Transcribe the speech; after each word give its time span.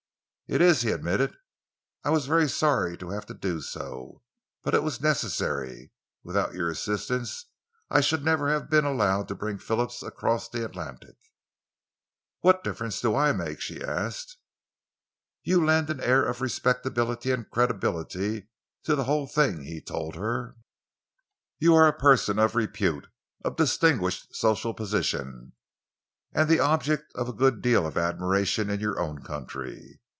"It 0.53 0.59
is," 0.61 0.81
he 0.81 0.91
admitted. 0.91 1.33
"I 2.03 2.09
was 2.09 2.25
very 2.25 2.49
sorry 2.49 2.97
to 2.97 3.11
have 3.11 3.25
to 3.27 3.33
do 3.33 3.61
so 3.61 4.21
but 4.63 4.75
it 4.75 4.83
was 4.83 4.99
necessary. 4.99 5.91
Without 6.23 6.53
your 6.53 6.69
assistance, 6.69 7.45
I 7.89 8.01
should 8.01 8.21
never 8.25 8.49
have 8.49 8.69
been 8.69 8.83
allowed 8.83 9.29
to 9.29 9.35
bring 9.35 9.59
Phillips 9.59 10.03
across 10.03 10.49
the 10.49 10.65
Atlantic." 10.65 11.15
"What 12.41 12.65
difference 12.65 12.99
do 12.99 13.15
I 13.15 13.31
make?" 13.31 13.61
she 13.61 13.81
asked. 13.81 14.39
"You 15.41 15.65
lend 15.65 15.89
an 15.89 16.01
air 16.01 16.25
of 16.25 16.41
respectability 16.41 17.31
and 17.31 17.49
credibility 17.49 18.49
to 18.83 18.97
the 18.97 19.05
whole 19.05 19.27
thing," 19.27 19.63
he 19.63 19.79
told 19.79 20.15
her. 20.17 20.57
"You 21.59 21.75
are 21.75 21.87
a 21.87 21.93
person 21.97 22.37
of 22.39 22.55
repute, 22.55 23.07
of 23.45 23.55
distinguished 23.55 24.35
social 24.35 24.73
position, 24.73 25.53
and 26.33 26.49
the 26.49 26.59
object 26.59 27.09
of 27.15 27.29
a 27.29 27.33
good 27.33 27.61
deal 27.61 27.87
of 27.87 27.97
admiration 27.97 28.69
in 28.69 28.81
your 28.81 28.99
own 28.99 29.23
country. 29.23 29.99